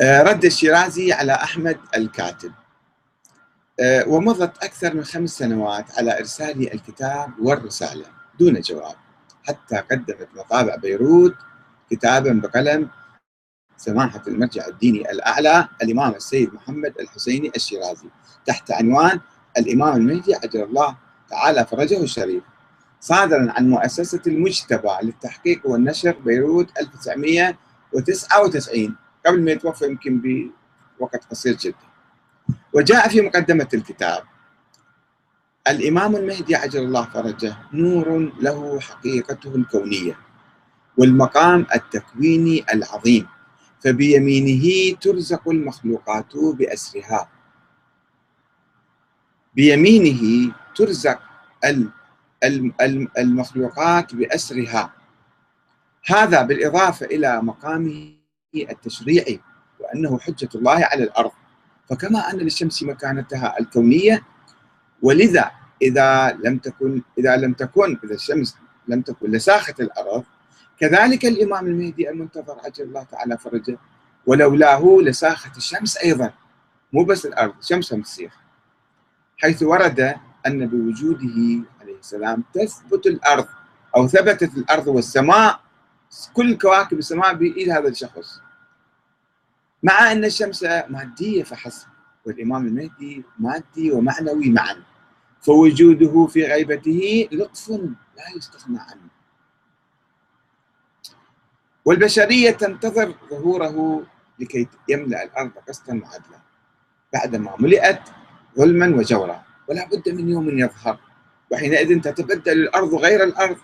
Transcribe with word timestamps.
آه، 0.00 0.22
رد 0.22 0.44
الشيرازي 0.44 1.12
على 1.12 1.32
أحمد 1.32 1.78
الكاتب. 1.96 2.52
آه، 3.80 4.08
ومضت 4.08 4.64
أكثر 4.64 4.94
من 4.94 5.04
خمس 5.04 5.30
سنوات 5.30 5.98
على 5.98 6.18
إرسال 6.18 6.72
الكتاب 6.74 7.30
والرسالة 7.40 8.04
دون 8.40 8.60
جواب 8.60 8.94
حتى 9.44 9.76
قدمت 9.76 10.28
مطابع 10.36 10.76
بيروت 10.76 11.34
كتابا 11.90 12.32
بقلم 12.32 12.88
سماحة 13.76 14.22
المرجع 14.28 14.66
الديني 14.66 15.10
الأعلى 15.10 15.68
الإمام 15.82 16.14
السيد 16.14 16.54
محمد 16.54 16.94
الحسيني 17.00 17.52
الشيرازي 17.56 18.08
تحت 18.46 18.70
عنوان 18.70 19.20
الإمام 19.58 19.96
المهدي 19.96 20.34
عجل 20.34 20.62
الله 20.62 20.96
تعالى 21.30 21.66
فرجه 21.66 22.02
الشريف. 22.02 22.42
صادرا 23.00 23.52
عن 23.56 23.70
مؤسسة 23.70 24.20
المجتبى 24.26 24.88
للتحقيق 25.02 25.60
والنشر 25.64 26.16
بيروت 26.24 26.78
1999 26.80 28.96
قبل 29.26 29.44
ما 29.44 29.50
يتوفى 29.50 29.84
يمكن 29.86 30.20
بوقت 30.98 31.24
قصير 31.30 31.54
جدا. 31.56 31.76
وجاء 32.72 33.08
في 33.08 33.20
مقدمة 33.20 33.68
الكتاب 33.74 34.22
الإمام 35.68 36.16
المهدي 36.16 36.56
عجل 36.56 36.82
الله 36.82 37.04
فرجه 37.04 37.56
نور 37.72 38.32
له 38.40 38.80
حقيقته 38.80 39.54
الكونية 39.56 40.18
والمقام 40.96 41.66
التكويني 41.74 42.64
العظيم 42.72 43.26
فبيمينه 43.80 44.96
ترزق 45.00 45.48
المخلوقات 45.48 46.36
بأسرها. 46.36 47.28
بيمينه 49.54 50.52
ترزق 50.76 51.20
المخلوقات 53.18 54.14
بأسرها. 54.14 54.92
هذا 56.06 56.42
بالإضافة 56.42 57.06
إلى 57.06 57.42
مقامه 57.42 58.23
التشريعي 58.54 59.40
وأنه 59.80 60.18
حجة 60.18 60.48
الله 60.54 60.84
على 60.84 61.02
الأرض. 61.04 61.30
فكما 61.90 62.30
أن 62.30 62.36
للشمس 62.36 62.82
مكانتها 62.82 63.60
الكونية 63.60 64.22
ولذا 65.02 65.50
إذا 65.82 66.32
لم 66.44 66.58
تكن 66.58 67.02
إذا 67.18 67.36
لم 67.36 67.52
تكن 67.52 67.98
إذا 68.04 68.14
الشمس 68.14 68.56
لم 68.88 69.00
تكن 69.00 69.30
لساخة 69.30 69.74
الأرض 69.80 70.24
كذلك 70.80 71.24
الإمام 71.26 71.66
المهدي 71.66 72.10
المنتظر 72.10 72.60
عجل 72.64 72.84
الله 72.84 73.02
تعالى 73.02 73.38
فرجه 73.38 73.78
ولولاه 74.26 74.98
لساخة 75.02 75.56
الشمس 75.56 75.96
أيضا. 75.96 76.32
مو 76.92 77.04
بس 77.04 77.26
الأرض 77.26 77.54
الشمس 77.60 77.92
هم 77.92 78.02
تسيخ 78.02 78.32
حيث 79.38 79.62
ورد 79.62 80.14
أن 80.46 80.66
بوجوده 80.66 81.64
عليه 81.80 81.98
السلام 82.00 82.44
تثبت 82.54 83.06
الأرض 83.06 83.46
أو 83.96 84.08
ثبتت 84.08 84.56
الأرض 84.56 84.86
والسماء 84.86 85.60
كل 86.34 86.58
كواكب 86.58 86.98
السماء 86.98 87.34
بإيد 87.34 87.70
هذا 87.70 87.88
الشخص. 87.88 88.40
مع 89.84 90.12
أن 90.12 90.24
الشمس 90.24 90.62
مادية 90.88 91.42
فحسب 91.42 91.86
والإمام 92.24 92.66
المهدي 92.66 93.24
مادي 93.38 93.92
ومعنوي 93.92 94.50
معا 94.50 94.76
فوجوده 95.40 96.26
في 96.26 96.44
غيبته 96.44 97.28
لطف 97.32 97.68
لا 98.16 98.36
يستغنى 98.36 98.78
عنه. 98.78 99.08
والبشرية 101.84 102.50
تنتظر 102.50 103.14
ظهوره 103.30 104.06
لكي 104.38 104.68
يملأ 104.88 105.22
الأرض 105.24 105.50
قسطا 105.68 105.92
معدلا 105.92 106.38
بعدما 107.12 107.56
ملئت 107.58 108.00
ظلما 108.58 108.96
وجورا 108.96 109.42
ولا 109.68 109.88
بد 109.88 110.08
من 110.08 110.28
يوم 110.28 110.58
يظهر 110.58 110.98
وحينئذ 111.50 112.00
تتبدل 112.00 112.52
الأرض 112.52 112.94
غير 112.94 113.24
الأرض 113.24 113.56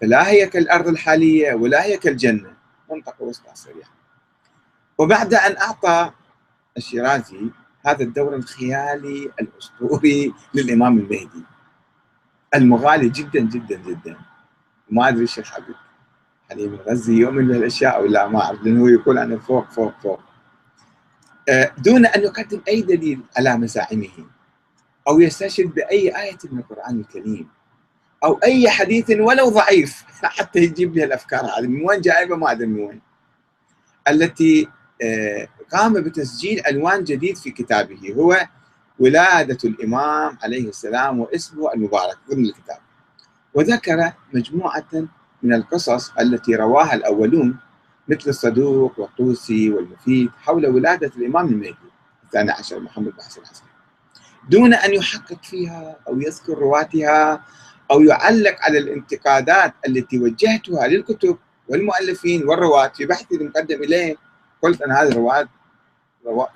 فلا 0.00 0.28
هي 0.28 0.46
كالأرض 0.46 0.88
الحالية 0.88 1.54
ولا 1.54 1.84
هي 1.84 1.96
كالجنة. 1.96 2.54
منطقة 2.90 3.22
وسطى 3.24 3.50
صريحة 3.54 4.03
وبعد 4.98 5.34
أن 5.34 5.56
أعطى 5.56 6.10
الشيرازي 6.76 7.50
هذا 7.86 8.02
الدور 8.02 8.34
الخيالي 8.36 9.30
الأسطوري 9.40 10.34
للإمام 10.54 10.98
المهدي. 10.98 11.44
المغالي 12.54 13.08
جدا 13.08 13.40
جدا 13.40 13.76
جدا. 13.76 14.16
ما 14.90 15.08
أدري 15.08 15.24
الشيخ 15.24 15.50
حبيب 15.52 15.74
حليم 16.50 16.74
الغزي 16.74 17.12
يؤمن 17.12 17.48
بهالأشياء 17.48 17.96
أو 17.96 18.06
لا؟ 18.06 18.28
ما 18.28 18.40
أعرف 18.44 18.62
لأنه 18.62 18.80
هو 18.82 18.88
يقول 18.88 19.18
أنا 19.18 19.38
فوق 19.38 19.70
فوق 19.70 19.92
فوق. 20.02 20.20
آه، 21.48 21.72
دون 21.78 22.06
أن 22.06 22.20
يقدم 22.22 22.60
أي 22.68 22.82
دليل 22.82 23.20
على 23.36 23.56
مزاعمه 23.56 24.08
أو 25.08 25.20
يستشهد 25.20 25.74
بأي 25.74 26.22
آية 26.22 26.38
من 26.52 26.58
القرآن 26.58 27.00
الكريم 27.00 27.48
أو 28.24 28.40
أي 28.44 28.70
حديث 28.70 29.10
ولو 29.10 29.48
ضعيف 29.48 30.04
حتى 30.38 30.58
يجيب 30.58 30.94
لي 30.94 31.04
الأفكار 31.04 31.40
هذه. 31.44 31.66
من 31.66 31.84
وين 31.84 32.00
جايبة؟ 32.00 32.36
ما 32.36 32.52
أدري 32.52 32.66
من 32.66 32.80
وين. 32.80 33.00
التي 34.08 34.68
قام 35.72 35.92
بتسجيل 35.92 36.62
عنوان 36.66 37.04
جديد 37.04 37.36
في 37.36 37.50
كتابه. 37.50 38.14
هو 38.16 38.46
ولادة 38.98 39.58
الإمام 39.64 40.38
عليه 40.42 40.68
السلام 40.68 41.20
واسمه 41.20 41.72
المبارك 41.74 42.16
ضمن 42.30 42.44
الكتاب. 42.44 42.78
وذكر 43.54 44.12
مجموعة 44.32 45.08
من 45.42 45.54
القصص 45.54 46.12
التي 46.20 46.54
رواها 46.56 46.94
الأولون 46.94 47.56
مثل 48.08 48.30
الصدوق 48.30 48.98
والطوسي 49.00 49.70
والمفيد 49.70 50.30
حول 50.38 50.66
ولادة 50.66 51.12
الإمام 51.16 51.46
المهدي 51.46 51.76
الثاني 52.24 52.50
عشر 52.50 52.80
محمد 52.80 53.12
بن 53.12 53.22
حسن. 53.22 53.40
الحسن 53.40 53.64
دون 54.50 54.74
أن 54.74 54.94
يحقق 54.94 55.44
فيها 55.44 55.96
أو 56.08 56.20
يذكر 56.20 56.58
رواتها 56.58 57.44
أو 57.90 58.00
يعلق 58.00 58.56
على 58.60 58.78
الانتقادات 58.78 59.74
التي 59.88 60.18
وجهتها 60.18 60.86
للكتب 60.88 61.38
والمؤلفين 61.68 62.48
والرواة 62.48 62.88
في 62.88 63.06
بحثي 63.06 63.34
المقدم 63.34 63.82
إليه 63.82 64.16
قلت 64.64 64.82
أن 64.82 64.92
هذه 64.92 65.08
الرواة 65.08 65.48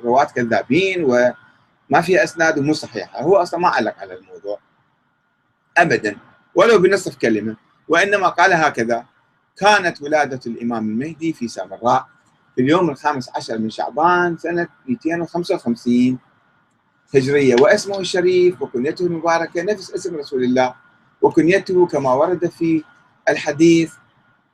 رواة 0.05 0.25
كذابين 0.25 1.05
وما 1.05 2.01
فيها 2.03 2.25
أسناد 2.25 2.59
ومو 2.59 2.73
صحيحة. 2.73 3.23
هو 3.23 3.37
أصلا 3.37 3.61
ما 3.61 3.69
علق 3.69 3.99
على 3.99 4.15
الموضوع. 4.15 4.59
أبدا. 5.77 6.17
ولو 6.55 6.79
بنصف 6.79 7.17
كلمة. 7.17 7.57
وإنما 7.89 8.29
قال 8.29 8.53
هكذا. 8.53 9.05
كانت 9.57 10.03
ولادة 10.03 10.41
الإمام 10.47 10.89
المهدي 10.89 11.33
في 11.33 11.49
سامراء 11.49 12.07
في 12.55 12.63
اليوم 12.63 12.91
الخامس 12.91 13.31
عشر 13.37 13.59
من 13.59 13.71
شعبان 13.71 14.39
سنة 14.39 14.69
255 14.89 16.19
هجرية. 17.15 17.57
واسمه 17.61 17.99
الشريف 18.01 18.63
وكنيته 18.63 19.07
المباركة. 19.07 19.63
نفس 19.63 19.95
اسم 19.95 20.17
رسول 20.17 20.45
الله. 20.45 20.75
وكنيته 21.23 21.87
كما 21.87 22.13
ورد 22.15 22.47
في 22.47 22.85
الحديث 23.29 23.93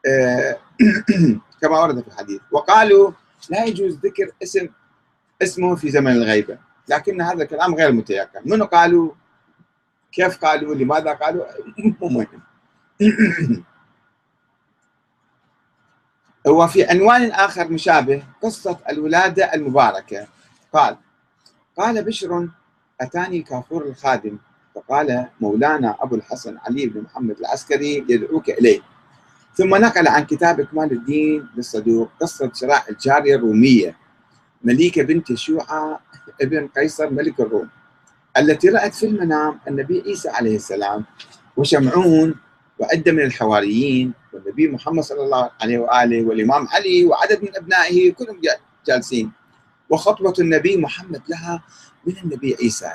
آه، 0.07 0.59
كما 1.61 1.81
ورد 1.81 2.01
في 2.01 2.09
الحديث. 2.09 2.41
وقالوا 2.51 3.11
لا 3.51 3.65
يجوز 3.65 3.99
ذكر 3.99 4.31
اسم 4.43 4.69
اسمه 5.43 5.77
في 5.77 5.91
زمن 5.91 6.13
الغيبة. 6.13 6.59
لكن 6.89 7.21
هذا 7.21 7.43
الكلام 7.43 7.75
غير 7.75 7.93
متيقن. 7.93 8.41
من 8.45 8.63
قالوا؟ 8.63 9.13
كيف 10.13 10.45
قالوا؟ 10.45 10.75
لماذا 10.75 11.13
قالوا؟ 11.13 11.45
مو 11.79 12.09
مهم. 12.09 12.43
وفي 16.47 16.85
عنوان 16.85 17.31
آخر 17.31 17.69
مشابه 17.69 18.23
قصة 18.43 18.79
الولادة 18.89 19.55
المباركة. 19.55 20.27
قال 20.73 20.97
قال 21.77 22.05
بشر 22.05 22.49
أتاني 23.01 23.43
كافور 23.43 23.87
الخادم 23.87 24.39
فقال 24.75 25.29
مولانا 25.41 25.97
أبو 26.01 26.15
الحسن 26.15 26.59
علي 26.59 26.87
بن 26.87 27.01
محمد 27.01 27.39
العسكري 27.39 28.05
يدعوك 28.09 28.51
إليه. 28.51 28.81
ثم 29.57 29.75
نقل 29.75 30.09
عن 30.09 30.25
كتاب 30.25 30.61
إكمال 30.61 30.93
الدين 30.93 31.47
للصدوق 31.57 32.11
قصة 32.21 32.51
شراء 32.55 32.91
الجارية 32.91 33.37
الرومية 33.37 33.97
مليكة 34.65 35.03
بنت 35.03 35.35
شوعة 35.35 36.01
ابن 36.43 36.69
قيصر 36.69 37.11
ملك 37.11 37.41
الروم 37.41 37.69
التي 38.37 38.69
رأت 38.69 38.95
في 38.95 39.07
المنام 39.07 39.59
النبي 39.69 40.03
عيسى 40.07 40.29
عليه 40.29 40.57
السلام 40.57 41.05
وشمعون 41.57 42.35
وعدة 42.79 43.13
من 43.13 43.23
الحواريين 43.23 44.13
والنبي 44.33 44.69
محمد 44.69 45.03
صلى 45.03 45.23
الله 45.23 45.51
عليه 45.63 45.79
وآله 45.79 46.25
والإمام 46.25 46.69
علي 46.69 47.05
وعدد 47.05 47.43
من 47.43 47.57
أبنائه 47.57 48.13
كلهم 48.13 48.41
جالسين 48.87 49.33
وخطبة 49.91 50.35
النبي 50.39 50.77
محمد 50.77 51.23
لها 51.29 51.63
من 52.07 52.15
النبي 52.25 52.57
عيسى. 52.61 52.91